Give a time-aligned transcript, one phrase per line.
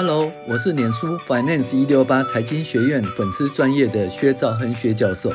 [0.00, 5.28] Hello，我是脸书 Finance 一六八财经学院粉丝专业的薛兆亨薛教授，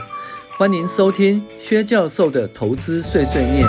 [0.58, 3.68] 欢迎收听薛教授的投资碎碎念。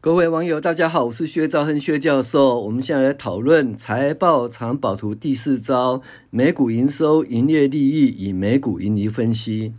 [0.00, 2.60] 各位网友，大家好，我是薛兆亨薛教授。
[2.60, 9.74] 我们现在来讨论财报藏宝图第四招：每股营收、营业利益与每股盈余分析。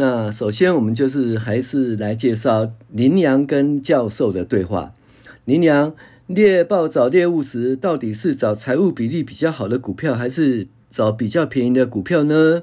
[0.00, 4.94] 那首先，我们就是还是来介绍林阳跟教授的对话。
[5.44, 5.92] 林阳
[6.28, 12.62] 猎豹找猎物时，到底是找财务比例比较好的股票，还是找比较便宜的股票呢？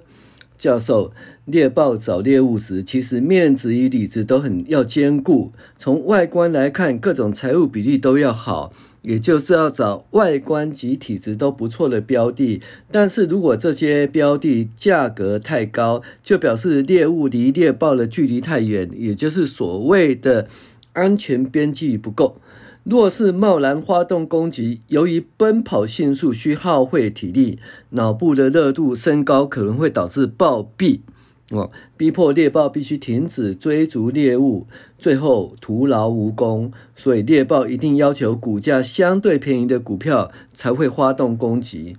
[0.58, 1.12] 教授
[1.46, 5.52] 猎豹找猎物时，其实面子与里子都很要兼顾。
[5.78, 8.74] 从外观来看，各种财务比例都要好。
[9.04, 12.60] 也就是要找外观及体质都不错的标的，
[12.92, 20.48] 但是如果这些标的价格太高，就表示猎物离猎豹的距离太远，也就是所谓的
[20.94, 22.38] 安全边际不够。
[22.84, 27.60] 若是贸然发动攻击，由于奔跑迅速需耗费体力，
[27.92, 31.02] 脑部的热度升高，可能会导致暴毙。
[31.52, 34.66] 哦，逼迫猎豹必须停止追逐猎物，
[34.98, 36.72] 最后徒劳无功。
[36.96, 41.98] 所以猎豹一定要求股价相对便宜的股票才会发动攻击。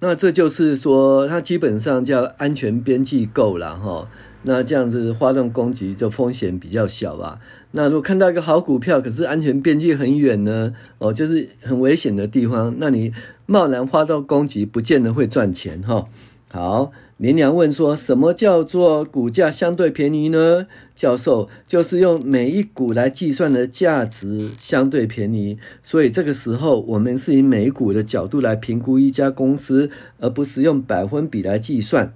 [0.00, 4.08] 那这就是说，它基本上叫安全边际够了哈。
[4.46, 7.40] 那这样子发动攻击就风险比较小吧。
[7.72, 10.74] 那如果看到一个好股票，可是安全边际很远呢？
[10.98, 13.12] 哦，就是很危险的地方，那你
[13.46, 16.06] 贸然发动攻击，不见得会赚钱哈。
[16.54, 16.92] 好。
[17.16, 32.14] 林娘问说：“什么叫做股价相对便宜呢？”教授就是用每一股来计算的价值相对便宜，所以这个时候我们是以每股的角度来评估一家公司，而不是用百分比来计算。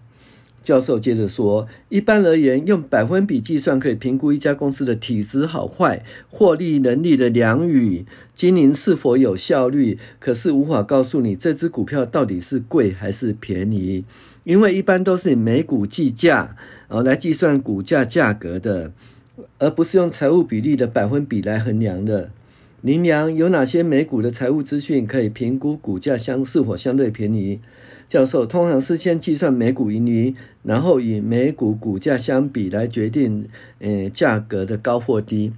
[0.69, 9.99] 教授接着说：“一般而言，用百分比计算可以评估一家公司的体质好坏、获利能力的良与，经营是否有效率。
[10.19, 14.05] 可是无法告诉你这只股票到底是贵还是便宜，
[14.45, 16.55] 因为一般都是以每股计价，
[16.87, 18.93] 然后来计算股价价格的，
[19.57, 22.29] 而不是用财务比例的百分比来衡量的。
[22.83, 27.59] 林娘有哪些每股的财务资讯可以评估股价相是否相对便宜？”
[28.09, 33.47] 教授通常是先计算每股盈余，然后以每股股价相比来决定，
[33.81, 35.53] 呃，价格的高或低。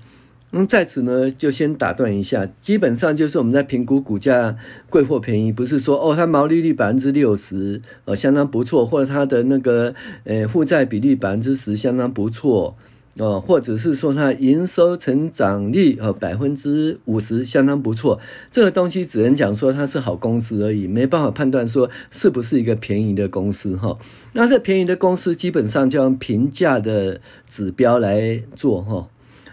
[0.52, 4.56] 嗯，在此呢，就先打断一下，基本上就是我们在评估股价
[4.88, 9.94] 贵或便宜，不是说哦，它毛利率百分之六十，呃，相当不错，或者它的那个，
[10.24, 12.76] 呃，负债比例百分之十，相当不错。
[13.18, 23.98] 哦，或者是说它营收成长率哦百分之五十相当不错，这个东西只能讲说它是好公司而已，没办法判断说是不是一个便宜的公司哈。
[24.32, 29.08] 那这便宜的公司基本上就用评价的指标来做哈。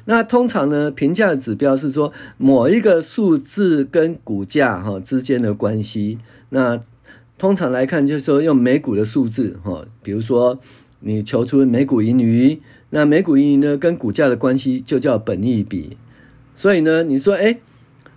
[0.06, 6.19] 那通常呢，评价的指标是说某一个数字跟股价哈之间的关系。
[6.50, 6.79] 那
[7.39, 10.59] 通常来看就是说用每股的数字哈，比如说
[11.00, 12.62] 你求出每股盈余。
[12.89, 15.97] 那每股盈余呢，跟股价的关系就叫本益比。
[16.55, 17.59] 所以呢，你说，哎，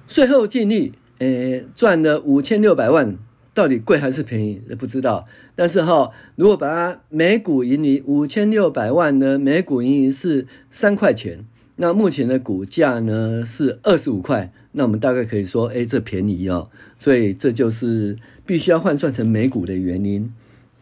[0.06, 3.18] 税后净利，诶，赚了五千六百万，
[3.52, 4.62] 到底贵还是便宜？
[4.78, 5.26] 不知道。
[5.56, 11.44] 但是哈，如果把它每股盈余五千六百万呢，每股盈余是三块钱，
[11.76, 16.70] 那目前的股价呢是二十五块，那我们大概可以说，哎，这便宜哦。
[16.96, 18.16] 所以这就是
[18.46, 20.32] 必须要换算成每股的原因，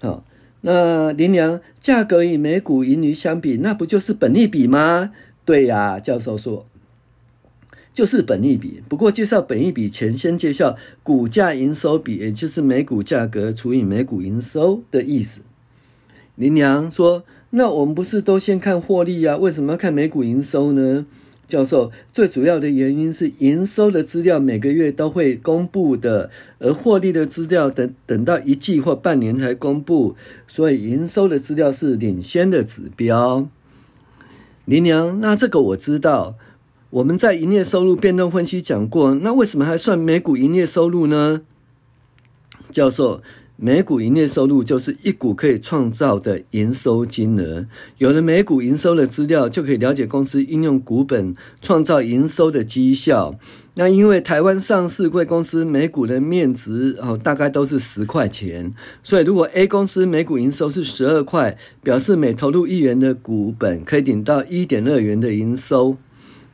[0.00, 0.22] 好。
[0.61, 5.13] 那林娘价格与每股盈余相比，那不就是本益比吗？
[5.45, 6.67] 对呀，教授说，
[7.95, 8.83] 就是本益比。
[8.89, 15.41] 不过介绍本益比前，先介绍股价营收比，也就是每股价格除以每股营收的意思。
[16.35, 19.37] 林娘说：“那我们不是都先看获利呀？
[19.37, 21.07] 为什么要看每股营收呢？”
[21.48, 30.14] 教授，最主要的原因是营收的资料每个月都会公布的，而获利的资料等等到一季或半年才公布，
[30.47, 33.48] 所以营收的资料是领先的指标。
[34.66, 36.34] 林娘，那这个我知道，
[36.91, 41.41] 我们在营业收入变动分析讲过，那为什么还算每股营业收入呢？
[42.71, 43.22] 教授。
[43.60, 47.66] 每股营业收入就是一股可以创造的营收金额。
[47.97, 53.34] 有了每股营收的资料，就可以了解公司应用股本创造营收的绩效。
[53.75, 58.72] 那因为台湾上市柜公司每股的面值哦，大概都是十块钱，
[59.03, 65.97] 所以如果 A 公司每股营收是十二块，表示每投入一元的股本可以领到一点二元的营收。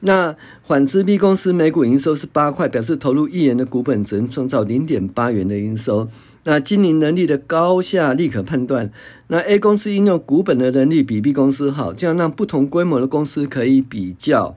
[0.00, 0.34] 那
[0.66, 6.08] 反之，B 公司每股营收是八块，表示投入一元的股本只能创造零点八元的营收。
[6.44, 8.90] 那经营能力的高下立可判断。
[9.26, 14.56] 那 A 公司应用股本的能力比 B 公司好，这样让不同规模的公司可以比较。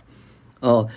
[0.60, 0.88] 哦。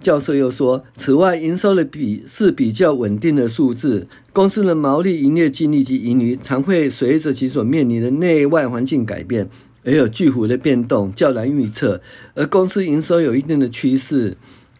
[0.00, 4.06] 教授又说，此外，营收的比是比较稳定的数字。
[4.32, 9.50] 公司的毛利、营业净利及盈余常会随着其所面临的内外环境改变
[9.84, 12.00] 而有巨幅的变动，较难预测。
[12.34, 14.36] 而公司营收有一定的趋势，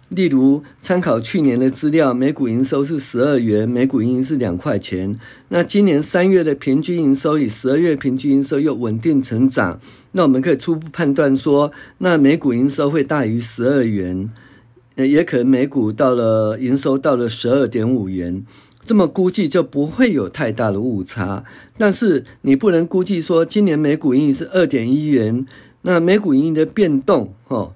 [0.08, 5.19] 例如参考去年的资料，每股营收是十二元，每股盈余是两块钱。
[5.49, 9.78] 那今年三月的平均营收与十二月平均营收又稳定成长，
[10.12, 14.31] 那我们可以初步判断说，那每股营收会大于十二元。
[14.96, 18.44] 也可能每股到了营收到了十二点五元，
[18.84, 21.44] 这么估计就不会有太大的误差。
[21.76, 25.46] 但是你不能估计说今年每股盈余是二点一元，
[25.82, 27.72] 那每股盈盈的变动，哈，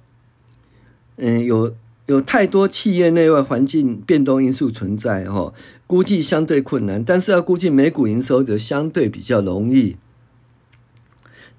[1.14, 1.72] 嗯，有
[2.06, 5.54] 有太多企业内外环境变动因素存在，哈，
[5.86, 7.02] 估计相对困难。
[7.04, 9.96] 但是要估计每股营收则相对比较容易。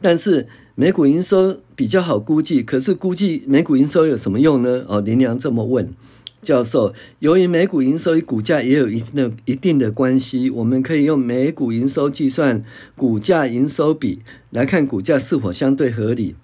[0.01, 4.83] 但是每股营收比较好估计，可是估计每股营收有什么用呢？
[4.89, 5.93] 哦，林良这么问
[6.41, 6.93] 教授。
[7.19, 12.65] 由于每股营收与股价也有一定的一定的关系，我们可以用每股营收计算
[12.97, 14.19] 股价营收比，
[14.49, 16.35] 来看股价是否相对合理。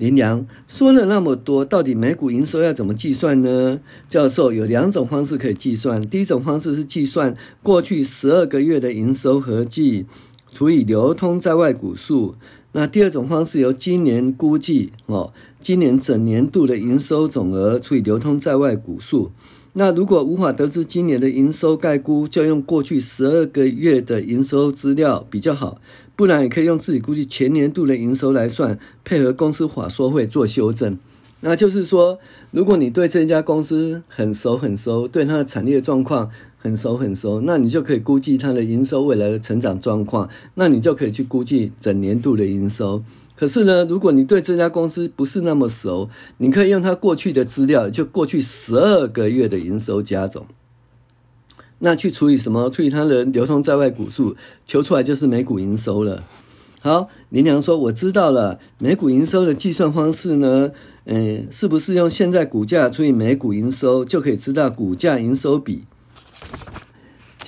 [0.00, 3.78] 林良说了那么多，到底每股营收要怎么计算呢？
[4.08, 10.06] 教授有两种方式可以计算，第一种方式是计算过去十二个月的营收合计
[10.54, 12.34] 除以流通在外股数。
[12.72, 19.30] 那第二种方式由今年估计哦，今年整年度的营收总额除以流通在外股数。
[19.74, 25.80] 那如果无法得知今年的营收概估，就用过去十二个月的营收资料比较好。
[26.16, 30.98] 不然也可以用自己估计全年度的营收来算，配合公司法说会做修正。
[31.40, 32.18] 那就是说，
[32.50, 36.30] 如果你对这家公司很熟很熟，对它的产业状况。
[36.62, 43.02] 很熟很熟，那你就可以估计它的营收未来的成长状况，那你就可以去估计整年度的营收。
[43.40, 50.46] 可是呢，如果你对这家公司不是那么熟，你可以用它过去的资料，就过去十二个月的营收加总，
[51.78, 52.68] 那去除以什么？
[52.68, 56.22] 除以它的流通在外股数，求出来就是每股营收了。
[56.82, 60.72] 好，林娘说我知道了，每股营收的计算方式呢，
[61.06, 65.84] 嗯，是不是用现在股价除以每股营收就可以知道股价营收比？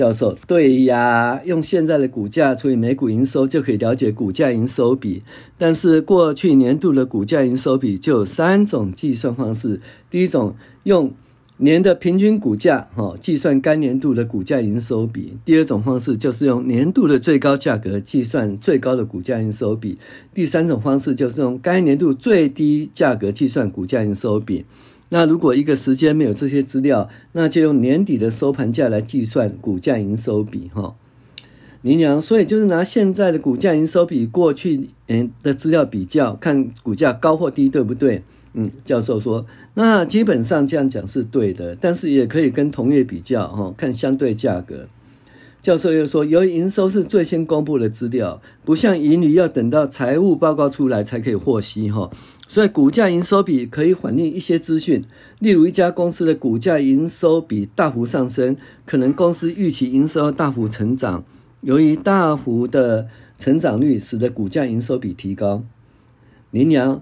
[0.02, 5.22] 教授，对呀，用现在的股价除以每股营收就可以了解股价营收比。
[5.56, 9.80] 但是过去年度的股价营收比就有三种计算方式。
[10.10, 11.12] 第一种用
[11.58, 15.34] 年的平均股价，哈，计算该年度的股价营收比。
[15.44, 19.98] 第二种方式就是用年度的最高价格计算最高的股价营收比。
[20.34, 24.64] 第三种方式就是用该年度最低价格计算股价营收比。
[25.14, 30.94] 那如果一个时间没有这些资料，那就用年底的收盘价来计算股价营收比哈。
[31.82, 38.22] 林娘，所以就是拿现在的股价营收比过去嗯的资料比较，看股价高或低，对不对？
[38.54, 39.44] 嗯，教授说，
[39.74, 44.88] 那基本上这样讲是对的，但是也可以跟同业比较哈，看相对价格。
[45.62, 52.10] 教授又说，由于营收是最先公布的资料，不像盈余要等到财务报告出来才可以获悉哈。
[52.48, 55.04] 所以股价营收比可以反映一些资讯，
[55.38, 61.24] 例如一家公司的股价营收比大幅上升，可能公司预期营收大幅成长，
[61.60, 63.06] 由于大幅的
[63.38, 65.62] 成长率使得股价营收比提高。
[66.50, 67.00] 林娘，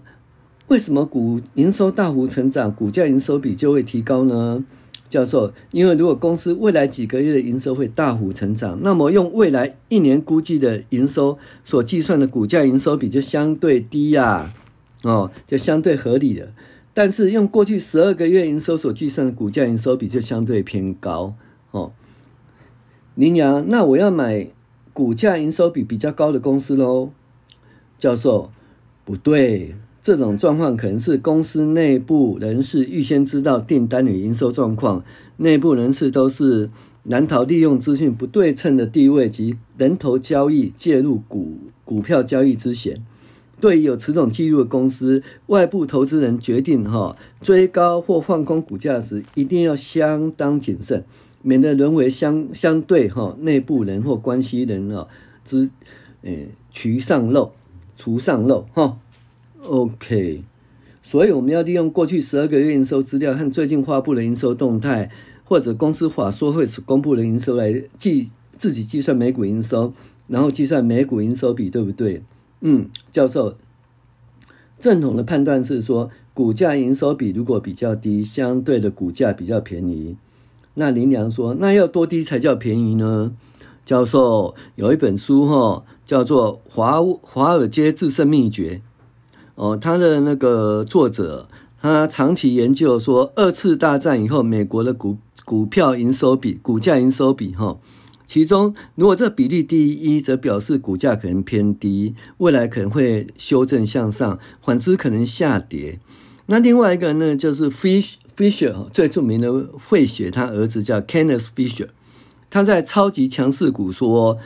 [0.69, 4.63] 为什么股营收大幅成长，股价营收比就会提高呢？
[5.11, 14.55] 教授，因为如果公司未来几个月的营收会大幅成长，那么用未来一年估计的营收所计算的股价营收比就相对低呀、
[15.03, 16.53] 哦，就相对合理了，
[16.95, 21.35] 但是用过去十二个月营收所计算的股价营收比就相对偏高
[21.73, 21.93] 哦。
[23.17, 24.47] 林阳，那我要买
[24.93, 27.11] 股价营收比比较高的公司喽？
[27.99, 28.51] 教授，
[29.05, 29.75] 不对，
[30.11, 35.05] 这种状况可能是公司内部人士预先知道订单与营收状况，
[35.37, 36.69] 内部人士都是
[37.05, 43.07] 难逃利用资讯不对称的地位及人头交易介入股股票交易之嫌。
[43.61, 51.05] 对于有此种记录的公司，外部投资人决定哈追高或放空股价时，一定要相当谨慎，
[51.41, 55.07] 免得沦为相相对哈内部人或关系人啊
[55.45, 55.71] 之
[56.23, 57.53] 诶渠上漏、
[57.95, 58.99] 厨上漏哈。
[59.67, 60.43] OK，
[61.03, 65.11] 所以我们要利用过去十二个月营收资料和最近发布的营收动态，
[65.45, 69.93] 或者公司法说会公布的营收来计自己计算每股营收，
[70.29, 72.23] 然后计算每股营收比，对不对？
[72.63, 73.57] 嗯，教授，
[74.81, 80.17] 正统的判断是说，股价营收比如果比较低，相对的股价比较便宜。
[80.75, 83.33] 那林良说，那要多低才叫便宜呢？
[83.85, 88.81] 教授有一本书哈，叫做《华华尔街致胜秘诀》
[89.61, 91.47] 哦，他的那个作者
[91.83, 97.79] 他长期研究说，二次大战以后，美国的股股票营收比、股价营收比，哈，
[98.27, 106.01] 其中如果这比例低一，则表示股价可能偏低，未来可能会修正向上；反之，可能下跌。
[106.47, 111.89] 那另外一个呢，就是 Fish Fisher 最著名的费雪，他儿子叫 Kenneth Fisher，
[112.49, 114.39] 他在超级强势股说，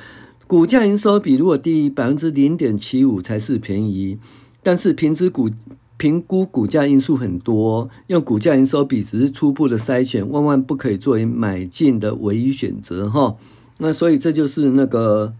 [0.49, 4.19] 股价营收比如果低于百分之零点七五才是便宜，
[4.65, 5.49] 但是评值股
[5.97, 13.37] 评估股价因素很多，用股价营收比只是初步的筛选，万万不可以作为买进的唯一选择哈。
[13.79, 15.35] 那所以这就是那个，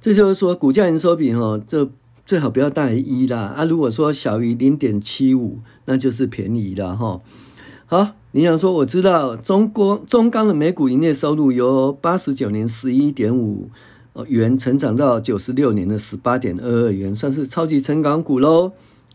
[0.00, 1.90] 这就是说股价营收比哈，这
[2.24, 7.20] 最好不要大于一啦啊，如果说小于零点七五，那就是便宜了哈。
[7.86, 8.12] 好。
[8.36, 13.70] 你想说，我知道中国中钢的每股营业收入由八十九年十一点五
[14.28, 18.72] 元成长到九十六年的十八点二二元，算是超级成长股喽，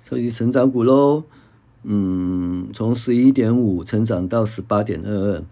[0.07, 1.23] 超级成长股喽。
[1.83, 5.43] 嗯，从十一点五成长到十八点二二。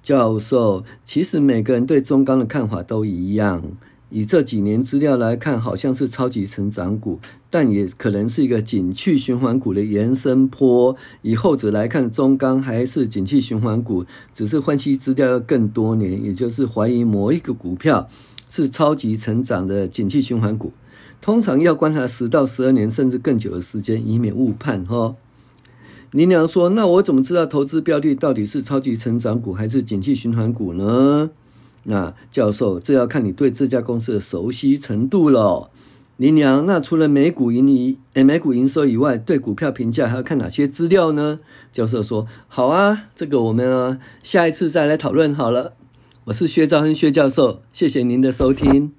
[0.00, 3.62] 教授，其实每个人对中钢的看法都一样。
[4.10, 7.18] 以这几年资料来看，好像是超级成长股，
[7.50, 10.96] 但也可能是一个景气循环股的延伸波。
[11.20, 18.08] 以后者来看，中钢还是景气循环股，只是分析资料要更多年，也就是怀疑某一个股票
[18.48, 20.72] 是超级成长的景气循环股。
[21.20, 24.84] 通常要观察十到十二年甚至更久的时间，以免误判。
[24.84, 25.16] 哈，
[26.12, 31.30] 林娘说：“那我怎么知道投资标的到底是超级成长股还是景气循环股呢？”
[31.84, 35.70] 那教授，这要看你对这家公司的熟悉程度了。
[36.16, 41.40] 林娘，那除了每股盈利、诶每股营收以外，对股票评价还要看哪些资料呢？
[41.72, 45.74] 教授说：“好啊，这个我们啊下一次再来讨论好了。”
[46.28, 48.92] 我是薛兆恒薛教授，谢谢您的收听。